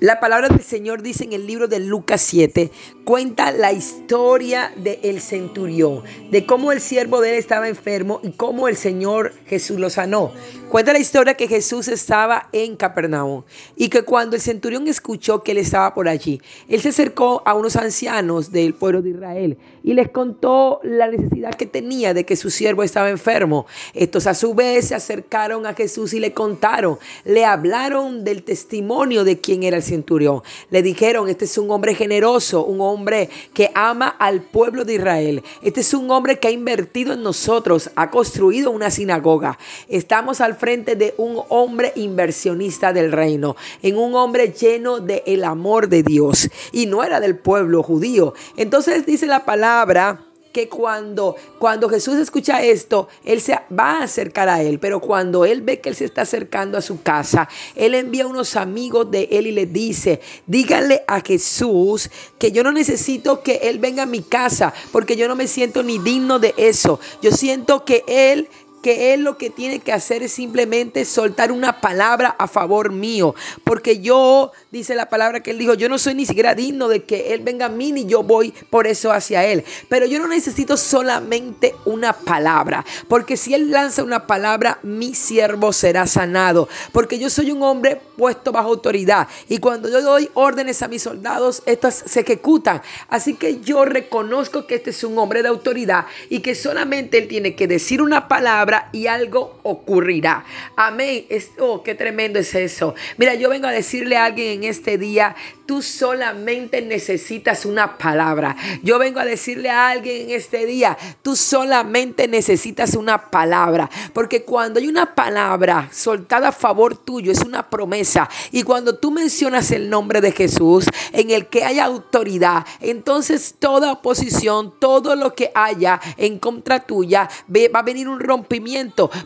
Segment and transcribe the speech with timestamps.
[0.00, 2.70] La palabra del Señor dice en el libro de Lucas 7,
[3.04, 8.68] cuenta la historia del centurión, de cómo el siervo de él estaba enfermo y cómo
[8.68, 10.32] el Señor Jesús lo sanó.
[10.76, 13.44] Cuenta la historia que Jesús estaba en Capernaum
[13.76, 16.38] y que cuando el centurión escuchó que él estaba por allí,
[16.68, 21.54] él se acercó a unos ancianos del pueblo de Israel y les contó la necesidad
[21.54, 23.64] que tenía de que su siervo estaba enfermo.
[23.94, 29.24] Estos a su vez se acercaron a Jesús y le contaron, le hablaron del testimonio
[29.24, 30.42] de quién era el centurión.
[30.68, 35.42] Le dijeron, este es un hombre generoso, un hombre que ama al pueblo de Israel.
[35.62, 39.58] Este es un hombre que ha invertido en nosotros, ha construido una sinagoga.
[39.88, 45.44] Estamos al frente de un hombre inversionista del reino, en un hombre lleno del el
[45.44, 46.48] amor de Dios.
[46.72, 48.34] Y no era del pueblo judío.
[48.56, 54.48] Entonces dice la palabra que cuando, cuando Jesús escucha esto, Él se va a acercar
[54.48, 57.94] a Él, pero cuando Él ve que Él se está acercando a su casa, Él
[57.94, 63.42] envía unos amigos de Él y le dice, díganle a Jesús que yo no necesito
[63.42, 67.00] que Él venga a mi casa, porque yo no me siento ni digno de eso.
[67.20, 68.48] Yo siento que Él
[68.86, 73.34] que él lo que tiene que hacer es simplemente soltar una palabra a favor mío,
[73.64, 77.02] porque yo, dice la palabra que él dijo, yo no soy ni siquiera digno de
[77.02, 80.28] que él venga a mí, ni yo voy por eso hacia él, pero yo no
[80.28, 87.18] necesito solamente una palabra, porque si él lanza una palabra, mi siervo será sanado, porque
[87.18, 91.60] yo soy un hombre puesto bajo autoridad, y cuando yo doy órdenes a mis soldados,
[91.66, 96.38] estas se ejecutan, así que yo reconozco que este es un hombre de autoridad y
[96.38, 100.44] que solamente él tiene que decir una palabra, y algo ocurrirá.
[100.76, 101.26] Amén.
[101.58, 102.94] oh, qué tremendo es eso.
[103.16, 105.34] Mira, yo vengo a decirle a alguien en este día,
[105.66, 108.56] tú solamente necesitas una palabra.
[108.82, 113.90] Yo vengo a decirle a alguien en este día, tú solamente necesitas una palabra.
[114.12, 118.28] Porque cuando hay una palabra soltada a favor tuyo, es una promesa.
[118.52, 123.92] Y cuando tú mencionas el nombre de Jesús, en el que haya autoridad, entonces toda
[123.92, 128.65] oposición, todo lo que haya en contra tuya, va a venir un rompimiento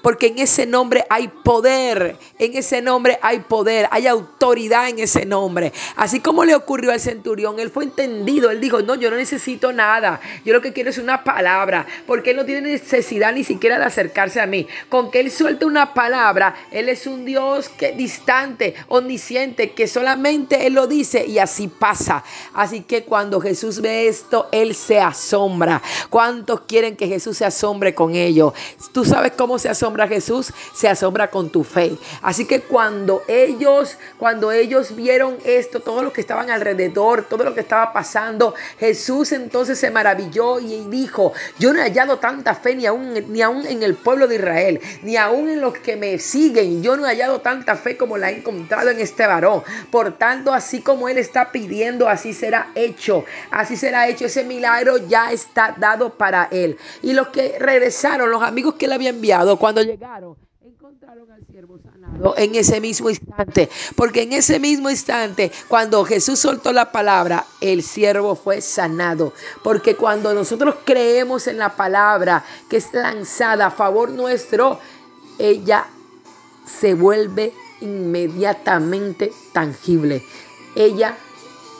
[0.03, 5.25] porque en ese nombre hay poder, en ese nombre hay poder, hay autoridad en ese
[5.25, 5.73] nombre.
[5.97, 9.73] Así como le ocurrió al centurión, él fue entendido, él dijo, no, yo no necesito
[9.73, 13.79] nada, yo lo que quiero es una palabra, porque él no tiene necesidad ni siquiera
[13.79, 14.67] de acercarse a mí.
[14.89, 20.67] Con que él suelte una palabra, él es un Dios que distante, omnisciente, que solamente
[20.67, 22.23] él lo dice y así pasa.
[22.53, 25.81] Así que cuando Jesús ve esto, él se asombra.
[26.11, 28.53] ¿Cuántos quieren que Jesús se asombre con ellos?
[28.93, 30.53] Tú sabes cómo se asombra Jesús?
[30.75, 31.99] Se asombra con tu fe.
[32.23, 37.55] Así que cuando ellos, cuando ellos vieron esto, todo lo que estaban alrededor, todo lo
[37.55, 42.75] que estaba pasando, Jesús entonces se maravilló y dijo, yo no he hallado tanta fe
[42.75, 46.19] ni aún, ni aún en el pueblo de Israel, ni aún en los que me
[46.19, 46.83] siguen.
[46.83, 49.63] Yo no he hallado tanta fe como la he encontrado en este varón.
[49.91, 53.25] Por tanto, así como él está pidiendo, así será hecho.
[53.51, 54.27] Así será hecho.
[54.27, 56.79] Ese milagro ya está dado para él.
[57.03, 61.79] Y los que regresaron, los amigos que le habían enviado, cuando llegaron, encontraron al siervo
[61.79, 63.69] sanado en ese mismo instante.
[63.97, 69.33] Porque en ese mismo instante, cuando Jesús soltó la palabra, el siervo fue sanado.
[69.63, 74.79] Porque cuando nosotros creemos en la palabra que es lanzada a favor nuestro,
[75.39, 75.87] ella
[76.81, 80.23] se vuelve inmediatamente tangible.
[80.75, 81.17] Ella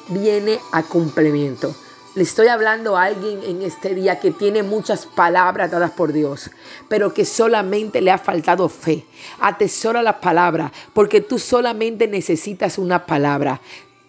[0.09, 1.75] viene a cumplimiento.
[2.17, 6.51] Le estoy hablando a alguien en este día que tiene muchas palabras dadas por Dios,
[6.89, 9.07] pero que solamente le ha faltado fe.
[9.39, 13.61] Atesora la palabra, porque tú solamente necesitas una palabra.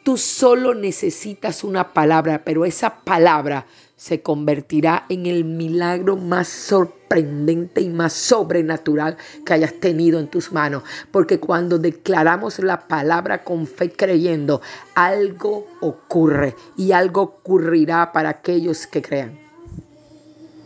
[0.02, 6.48] Tú solo necesitas una palabra, pero esa palabra se convertirá en el milagro más
[7.12, 10.84] sorprendente y más sobrenatural que hayas tenido en tus manos.
[11.12, 14.62] Porque cuando declaramos la palabra con fe creyendo,
[14.96, 19.41] algo ocurre y algo ocurrirá para aquellos que crean.